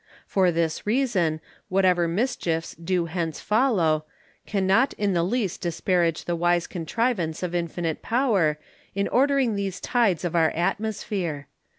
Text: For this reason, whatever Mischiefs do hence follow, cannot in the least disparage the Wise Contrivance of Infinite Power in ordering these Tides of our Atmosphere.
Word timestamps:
For 0.25 0.51
this 0.51 0.87
reason, 0.87 1.39
whatever 1.69 2.07
Mischiefs 2.07 2.73
do 2.73 3.05
hence 3.05 3.39
follow, 3.39 4.05
cannot 4.47 4.93
in 4.93 5.13
the 5.13 5.21
least 5.21 5.61
disparage 5.61 6.25
the 6.25 6.35
Wise 6.35 6.65
Contrivance 6.65 7.43
of 7.43 7.53
Infinite 7.53 8.01
Power 8.01 8.57
in 8.95 9.07
ordering 9.09 9.53
these 9.55 9.79
Tides 9.79 10.25
of 10.25 10.35
our 10.35 10.49
Atmosphere. 10.55 11.45